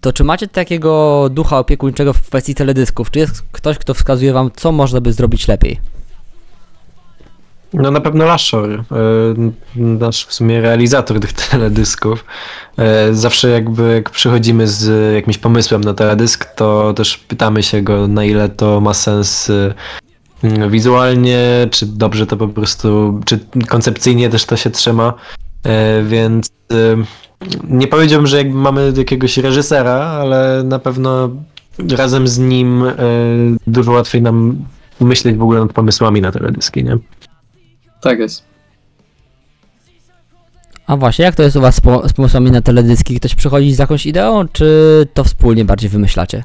[0.00, 3.10] to czy macie takiego ducha opiekuńczego w kwestii teledysków?
[3.10, 5.80] Czy jest ktoś, kto wskazuje wam, co można by zrobić lepiej?
[7.72, 8.84] No na pewno Lashor, e,
[9.76, 12.24] nasz w sumie realizator tych teledysków.
[12.78, 18.08] E, Zawsze jakby jak przychodzimy z jakimś pomysłem na teledysk, to też pytamy się go
[18.08, 19.74] na ile to ma sens e,
[20.70, 25.14] wizualnie, czy dobrze to po prostu, czy koncepcyjnie też to się trzyma.
[25.64, 26.76] E, Więc e,
[27.68, 31.30] nie powiedziałbym, że jakby mamy jakiegoś reżysera, ale na pewno
[31.96, 32.94] razem z nim e,
[33.66, 34.64] dużo łatwiej nam
[35.00, 36.98] myśleć w ogóle nad pomysłami na teledyski, nie?
[38.00, 38.44] Tak jest.
[40.86, 43.16] A właśnie, jak to jest u was z, po, z pomysłami na teledyski?
[43.16, 44.66] Ktoś przychodzi z jakąś ideą, czy
[45.14, 46.44] to wspólnie bardziej wymyślacie?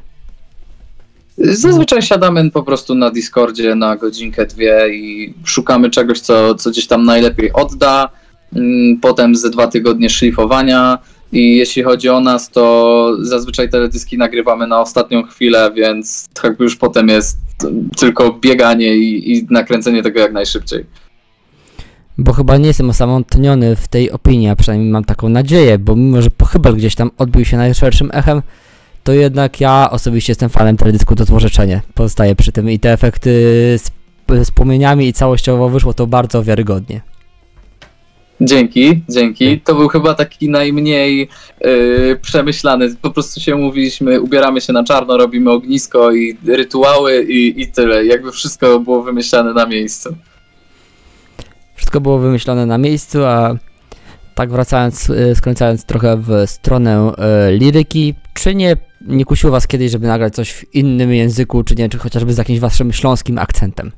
[1.39, 6.88] Zazwyczaj siadamy po prostu na Discordzie na godzinkę, dwie i szukamy czegoś, co, co gdzieś
[6.88, 8.10] tam najlepiej odda.
[8.56, 10.97] Mm, Potem ze dwa tygodnie szlifowania.
[11.32, 16.75] I jeśli chodzi o nas, to zazwyczaj teledyski nagrywamy na ostatnią chwilę, więc jakby już
[16.75, 17.38] potem jest
[17.97, 20.86] tylko bieganie i, i nakręcenie tego jak najszybciej.
[22.17, 26.21] Bo chyba nie jestem osamotniony w tej opinii, a przynajmniej mam taką nadzieję, bo mimo,
[26.21, 28.41] że pochybel gdzieś tam odbił się najszerszym echem,
[29.04, 31.82] to jednak ja osobiście jestem fanem teledysku to złożeczenie.
[31.94, 33.30] Pozostaję przy tym i te efekty
[33.78, 33.92] z,
[34.48, 37.02] z płomieniami i całościowo wyszło to bardzo wiarygodnie.
[38.42, 39.62] Dzięki, dzięki.
[39.62, 41.30] To był chyba taki najmniej
[41.62, 42.96] yy, przemyślany.
[43.02, 48.06] Po prostu się mówiliśmy, ubieramy się na czarno, robimy ognisko i rytuały i, i tyle.
[48.06, 50.16] Jakby wszystko było wymyślane na miejscu.
[51.76, 53.56] Wszystko było wymyślone na miejscu, a
[54.39, 57.12] tak wracając, y, skręcając trochę w stronę
[57.49, 61.75] y, liryki, czy nie, nie kusiło was kiedyś, żeby nagrać coś w innym języku, czy
[61.75, 63.91] nie, czy chociażby z jakimś waszym śląskim akcentem?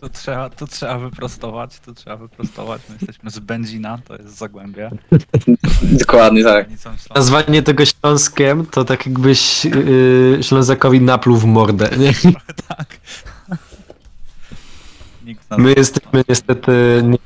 [0.00, 2.82] To trzeba, to trzeba wyprostować, to trzeba wyprostować.
[2.88, 4.90] My jesteśmy z Będzina, to jest Zagłębie.
[5.82, 6.68] Dokładnie tak.
[7.14, 12.12] Nazwanie tego Śląskiem to tak jakbyś yy, Ślązakowi napluł w mordę, nie?
[12.68, 13.00] Tak.
[15.58, 17.02] My jesteśmy niestety...
[17.04, 17.18] Nie...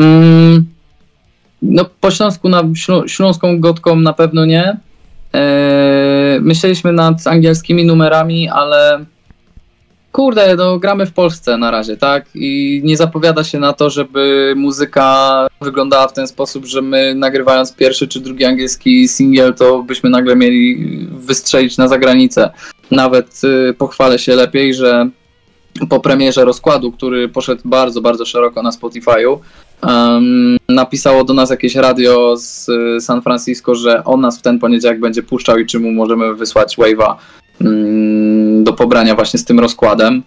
[0.00, 0.64] Mm,
[1.62, 4.76] no po śląsku na ślą, śląską gotką na pewno nie.
[5.32, 9.04] Eee, myśleliśmy nad angielskimi numerami, ale
[10.12, 12.26] kurde, no gramy w Polsce na razie, tak?
[12.34, 17.76] I nie zapowiada się na to, żeby muzyka wyglądała w ten sposób, że my nagrywając
[17.76, 20.76] pierwszy czy drugi angielski singiel, to byśmy nagle mieli
[21.10, 22.50] wystrzelić na zagranicę.
[22.90, 25.10] Nawet y, pochwalę się lepiej, że
[25.88, 29.38] po premierze rozkładu, który poszedł bardzo, bardzo szeroko na Spotify'u,
[29.82, 34.58] em, napisało do nas jakieś radio z y, San Francisco, że on nas w ten
[34.58, 37.14] poniedziałek będzie puszczał i czy mu możemy wysłać wave'a
[37.60, 40.22] mm, do pobrania właśnie z tym rozkładem.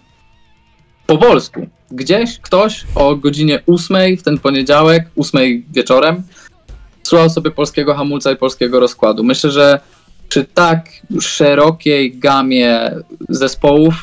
[1.06, 1.66] Po polsku.
[1.90, 6.22] Gdzieś ktoś o godzinie 8 w ten poniedziałek, 8 wieczorem,
[7.02, 9.24] słuchał sobie polskiego hamulca i polskiego rozkładu.
[9.24, 9.80] Myślę, że
[10.28, 10.88] przy tak
[11.20, 12.94] szerokiej gamie
[13.28, 13.94] zespołów,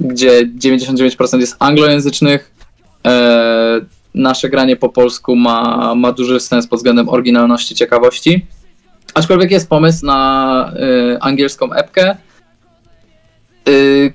[0.00, 2.52] gdzie 99% jest anglojęzycznych,
[3.06, 3.80] e,
[4.14, 8.46] nasze granie po polsku ma, ma duży sens pod względem oryginalności, ciekawości.
[9.14, 10.72] Aczkolwiek jest pomysł na
[11.14, 12.16] e, angielską epkę, e,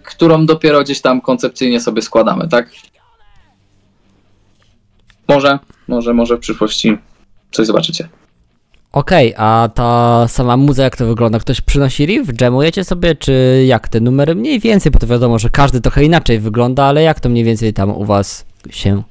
[0.03, 2.69] którą dopiero gdzieś tam koncepcyjnie sobie składamy, tak?
[5.27, 6.97] Może, może, może w przyszłości
[7.51, 8.09] coś zobaczycie.
[8.91, 11.39] Okej, a ta sama muza jak to wygląda?
[11.39, 12.41] Ktoś przynosi riff?
[12.41, 14.35] Jamujecie sobie, czy jak te numery?
[14.35, 17.73] Mniej więcej, bo to wiadomo, że każdy trochę inaczej wygląda, ale jak to mniej więcej
[17.73, 19.03] tam u was się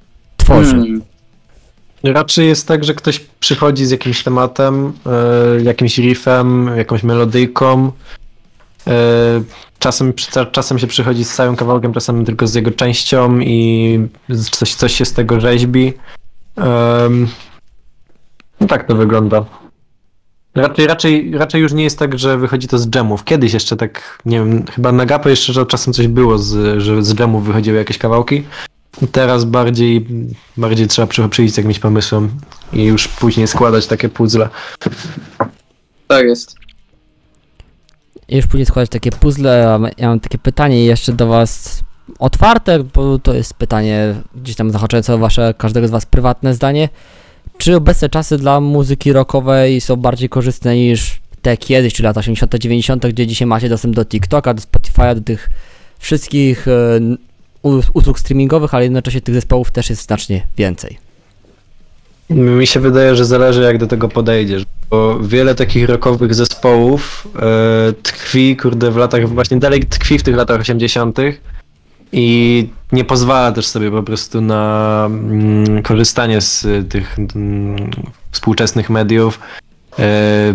[0.49, 0.71] tworzy?
[0.71, 1.03] Hmm.
[2.05, 7.93] Raczej jest tak, że ktoś przychodzi z jakimś tematem, e, jakimś riffem, jakąś melodyjką.
[8.87, 8.93] E,
[9.79, 10.13] czasem,
[10.53, 14.01] czasem się przychodzi z całym kawałkiem, czasem tylko z jego częścią i
[14.51, 15.93] coś, coś się z tego rzeźbi.
[18.61, 19.45] No tak to wygląda.
[20.55, 23.25] Raczej, raczej, raczej już nie jest tak, że wychodzi to z dżemów.
[23.25, 27.03] Kiedyś jeszcze tak, nie wiem, chyba na Gapę jeszcze że czasem coś było, z, że
[27.03, 28.45] z dżemów wychodziły jakieś kawałki.
[29.13, 30.07] Teraz bardziej,
[30.57, 32.31] bardziej trzeba przy- przyjść z jakimś pomysłem
[32.73, 34.49] i już później składać takie puzzle.
[36.09, 36.55] Tak jest.
[38.29, 41.81] I już później składać takie puzzle, a ja mam takie pytanie jeszcze do was
[42.19, 46.89] otwarte, bo to jest pytanie gdzieś tam zahaczające o wasze, każdego z was prywatne zdanie.
[47.59, 52.55] Czy obecne czasy dla muzyki rockowej są bardziej korzystne niż te kiedyś, czy lata 80.,
[52.55, 55.51] 90., gdzie dzisiaj macie dostęp do TikToka, do Spotify'a, do tych
[55.99, 57.19] wszystkich e, n-
[57.63, 60.99] usług streamingowych, ale jednocześnie tych zespołów też jest znacznie więcej.
[62.31, 67.93] Mi się wydaje, że zależy jak do tego podejdziesz, bo wiele takich rockowych zespołów e,
[68.03, 71.19] tkwi, kurde, w latach, właśnie dalej tkwi w tych latach 80.
[72.13, 77.91] i nie pozwala też sobie po prostu na mm, korzystanie z tych mm,
[78.31, 79.41] współczesnych mediów.
[79.99, 80.55] E,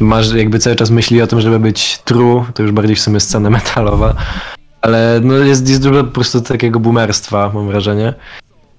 [0.00, 3.20] masz jakby cały czas myśli o tym, żeby być true, to już bardziej w sumie
[3.20, 4.14] scena metalowa,
[4.82, 8.14] ale no jest, jest dużo po prostu takiego boomerstwa, mam wrażenie.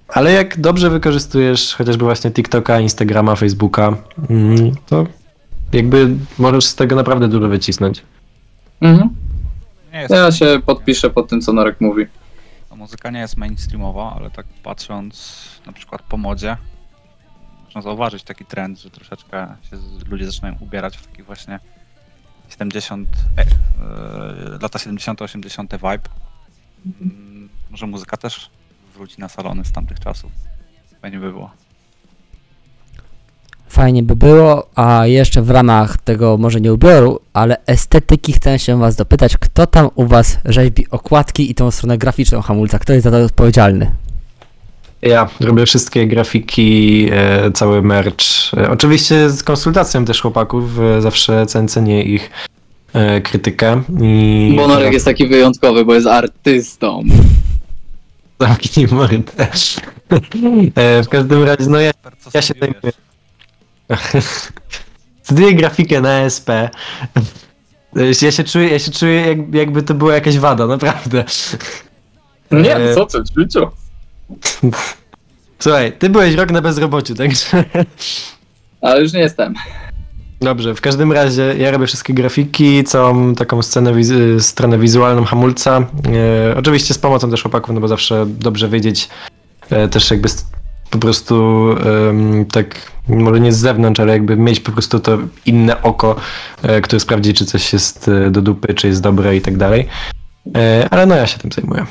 [0.07, 3.97] Ale jak dobrze wykorzystujesz chociażby właśnie TikToka, Instagrama, Facebooka,
[4.29, 5.07] mm, to
[5.73, 8.03] jakby możesz z tego naprawdę dużo wycisnąć.
[8.81, 9.09] Mhm.
[9.93, 12.05] Nie jest, Ja się podpiszę pod tym, co Norek mówi.
[12.69, 16.57] ta muzyka nie jest mainstreamowa, ale tak patrząc na przykład po modzie,
[17.65, 21.59] można zauważyć taki trend, że troszeczkę się z- ludzie zaczynają ubierać w taki właśnie
[22.53, 23.45] 70, e, e,
[24.61, 26.09] lata 70, 80 vibe.
[27.01, 28.49] Mm, Może muzyka też
[28.95, 30.31] wróci na salony z tamtych czasów.
[31.01, 31.51] Fajnie by było.
[33.67, 38.79] Fajnie by było, a jeszcze w ramach tego może nie ubioru, ale estetyki chcę się
[38.79, 43.03] was dopytać, kto tam u was rzeźbi okładki i tą stronę graficzną hamulca, kto jest
[43.03, 43.91] za to odpowiedzialny?
[45.05, 48.53] Ja robię wszystkie grafiki, e, cały merch.
[48.57, 52.29] E, oczywiście z konsultacją też chłopaków, e, zawsze cen- cenię ich
[52.93, 53.83] e, krytykę.
[54.01, 57.03] I Bo Norek jest taki wyjątkowy, bo jest artystą.
[58.39, 59.47] Zamknij mordę.
[60.75, 61.91] E, w każdym razie, no ja,
[62.33, 62.93] ja się zajmuję.
[65.23, 66.49] Studiuję grafikę na SP.
[68.21, 71.23] Ja się czuję, ja się czuję jak, jakby to była jakaś wada, naprawdę.
[72.51, 73.82] Nie, co ty, ćwiczą.
[75.59, 77.63] Słuchaj, ty byłeś rok na bezrobociu, także...
[78.81, 79.53] Ale już nie jestem.
[80.41, 85.77] Dobrze, w każdym razie ja robię wszystkie grafiki, całą taką scenę, wiz- stronę wizualną hamulca.
[86.49, 89.09] E, oczywiście z pomocą też chłopaków, no bo zawsze dobrze wiedzieć
[89.69, 90.29] e, też jakby
[90.89, 91.65] po prostu
[92.09, 96.15] em, tak, może nie z zewnątrz, ale jakby mieć po prostu to inne oko,
[96.63, 99.87] e, które sprawdzi, czy coś jest e, do dupy, czy jest dobre i tak dalej.
[100.55, 101.85] E, ale no ja się tym zajmuję.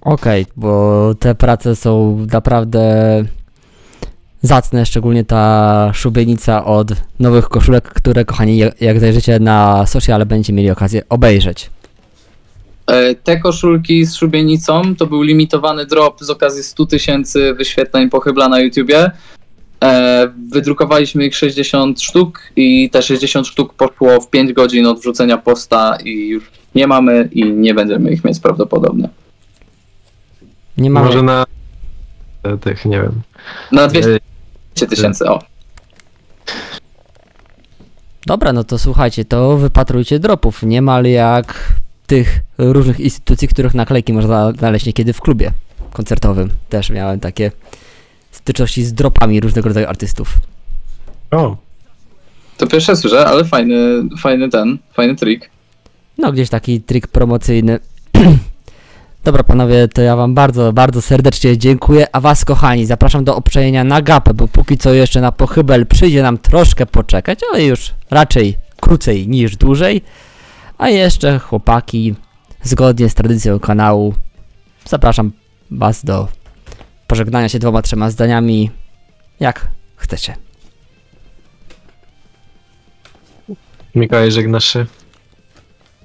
[0.00, 3.24] Okej, bo te prace są naprawdę
[4.42, 6.88] zacne, szczególnie ta szubienica od
[7.18, 11.70] nowych koszulek, które kochani, jak- zajrzycie na sociale, będziecie mieli okazję obejrzeć.
[12.86, 18.48] E, Te koszulki z szubienicą to był limitowany drop z okazji 100 tysięcy wyświetleń pochybla
[18.48, 19.10] na YouTubie.
[19.84, 25.38] E, Wydrukowaliśmy ich 60 sztuk i te 60 sztuk poszło w 5 godzin od wrzucenia
[25.38, 29.08] posta i już nie mamy i nie będziemy ich mieć prawdopodobnie.
[30.80, 31.06] Nie mamy...
[31.06, 31.46] Może na
[32.42, 33.22] e, tych, nie wiem.
[33.72, 34.18] Na 200
[34.82, 35.42] e, tysięcy, o.
[38.26, 41.72] Dobra, no to słuchajcie, to wypatrujcie dropów, niemal jak
[42.06, 45.52] tych różnych instytucji, których naklejki można znaleźć niekiedy w klubie
[45.92, 46.50] koncertowym.
[46.68, 47.50] Też miałem takie
[48.30, 50.38] styczności z dropami różnego rodzaju artystów.
[51.30, 51.56] O,
[52.56, 53.76] To pierwsze słyszę, ale fajny,
[54.18, 55.50] fajny ten, fajny trik.
[56.18, 57.78] No, gdzieś taki trik promocyjny.
[59.24, 63.84] Dobra, panowie, to ja wam bardzo, bardzo serdecznie dziękuję, a was, kochani, zapraszam do obczajenia
[63.84, 68.56] na gapę, bo póki co jeszcze na pochybel przyjdzie nam troszkę poczekać, ale już raczej
[68.80, 70.02] krócej niż dłużej.
[70.78, 72.14] A jeszcze, chłopaki,
[72.62, 74.14] zgodnie z tradycją kanału,
[74.84, 75.32] zapraszam
[75.70, 76.28] was do
[77.06, 78.70] pożegnania się dwoma, trzema zdaniami,
[79.40, 80.36] jak chcecie.
[83.94, 84.86] Mikołaj, żegnasz się.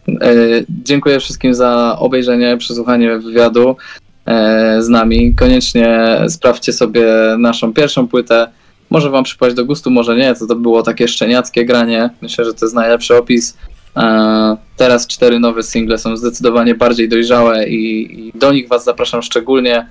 [0.07, 0.35] E,
[0.69, 3.77] dziękuję wszystkim za obejrzenie, przesłuchanie wywiadu
[4.25, 5.35] e, z nami.
[5.35, 7.05] Koniecznie sprawdźcie sobie
[7.37, 8.47] naszą pierwszą płytę.
[8.89, 10.35] Może wam przypaść do gustu, może nie.
[10.35, 12.09] To, to było takie szczeniackie granie.
[12.21, 13.57] Myślę, że to jest najlepszy opis.
[13.97, 19.21] E, teraz cztery nowe single są zdecydowanie bardziej dojrzałe i, i do nich was zapraszam
[19.21, 19.87] szczególnie.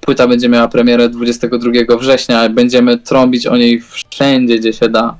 [0.00, 2.48] Płyta będzie miała premierę 22 września.
[2.48, 5.16] Będziemy trąbić o niej wszędzie, gdzie się da.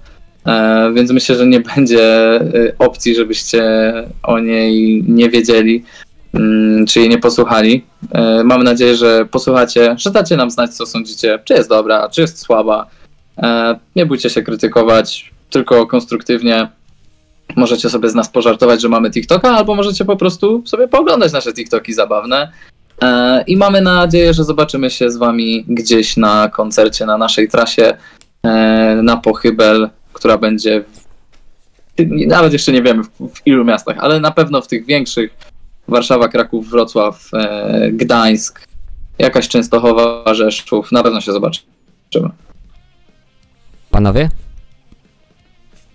[0.47, 2.43] E, więc myślę, że nie będzie e,
[2.79, 3.93] opcji, żebyście
[4.23, 5.85] o niej nie wiedzieli,
[6.35, 7.85] mm, czy jej nie posłuchali.
[8.11, 12.21] E, Mamy nadzieję, że posłuchacie, że dacie nam znać, co sądzicie, czy jest dobra, czy
[12.21, 12.87] jest słaba.
[13.97, 16.69] Nie bójcie się krytykować, tylko konstruktywnie.
[17.57, 21.53] Możecie sobie z nas pożartować, że mamy TikToka, albo możecie po prostu sobie pooglądać nasze
[21.53, 22.53] TikToki zabawne.
[23.47, 27.97] I mamy nadzieję, że zobaczymy się z Wami gdzieś na koncercie, na naszej trasie
[29.03, 31.05] na Pochybel, która będzie w,
[32.27, 35.37] nawet jeszcze nie wiemy w, w ilu miastach, ale na pewno w tych większych
[35.89, 38.67] Warszawa, Kraków, Wrocław, e, Gdańsk,
[39.19, 41.65] jakaś Częstochowa, Rzeszów, na pewno się zobaczymy.
[43.91, 44.29] Panowie?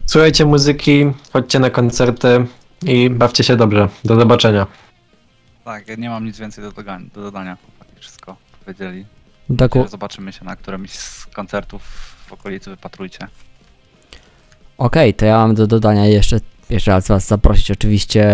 [0.05, 2.45] Słuchajcie muzyki, chodźcie na koncerty
[2.86, 3.89] i bawcie się dobrze.
[4.05, 4.67] Do zobaczenia.
[5.65, 7.57] Tak, ja nie mam nic więcej do, doga- do dodania.
[7.65, 9.05] Chłopaki Wszystko powiedzieli.
[9.49, 11.82] Doku, Zobaczymy się na którymś z koncertów
[12.28, 13.28] w okolicy, wypatrujcie.
[14.80, 18.25] Okej, to ja mam do dodania jeszcze, jeszcze raz was zaprosić oczywiście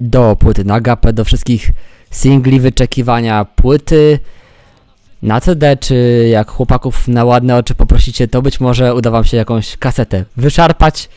[0.00, 1.70] do płyty na gapę, do wszystkich
[2.10, 4.18] singli wyczekiwania płyty
[5.22, 9.36] na CD, czy jak chłopaków na ładne oczy poprosicie, to być może uda wam się
[9.36, 11.08] jakąś kasetę wyszarpać.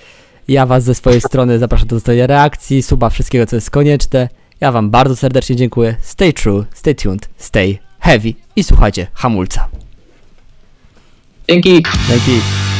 [0.47, 4.29] Ja was ze swojej strony zapraszam do zostawienia reakcji, suba, wszystkiego co jest konieczne.
[4.61, 5.95] Ja wam bardzo serdecznie dziękuję.
[6.01, 9.67] Stay true, stay tuned, stay heavy i słuchajcie hamulca.
[11.49, 11.83] Dzięki!
[12.09, 12.72] Dzięki.